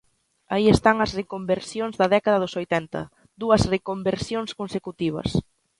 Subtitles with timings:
[0.53, 3.01] Aí están as reconversións da década dos oitenta,
[3.41, 5.29] dúas reconversións consecutivas.